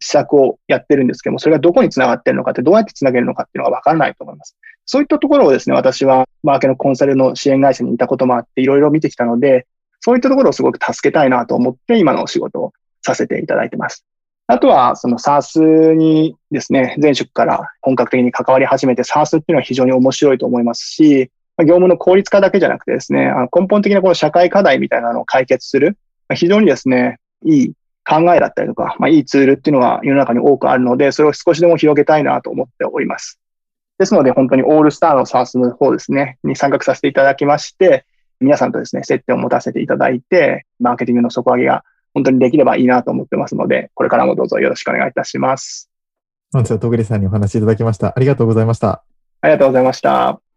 [0.00, 4.56] 施策をやってるんですけども、それがどこにつながってるのかって、どうやってつなげるのかっていうのがわからないと思います。
[4.86, 9.66] そういったところをですね、私はマーケのコンサルの支援会社にいたこともあって、いろいろ見てきたので、
[10.00, 12.72] そういったところをすごく助けたいなと思って、今のお仕事を
[13.02, 14.04] させていただいてます。
[14.46, 25.98] あとは、その SARS にですね、前職から本格的に関わり始めて SARS っていうのは非常に面白いと思いますし、業務の効率化だけじゃなくてですね、根本的なこの社会課題みたいなのを解決する、
[26.34, 27.72] 非常にですね、いい
[28.08, 33.38] 考えだったりとか、まあ、いいツールっていうのが世の中に多くあるので、それを少しでも広げたいなと思っております。
[33.98, 38.06] ですので、本当にオールスターの SARS の方ですね、に参画させていただきまして、
[38.40, 41.84] 皆さんとですね、接点を持たせていただいて、マーケティングの底上げが
[42.14, 45.90] 本当にできればいいなと思ってますので、これからもどうぞよろしくお願いいたします。
[46.52, 48.14] 本日は戸栗さんにお話しいただきました。
[48.16, 49.04] ありがとうございました。
[49.42, 50.49] ありがとうございました。